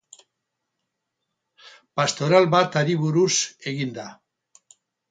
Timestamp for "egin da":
3.75-4.13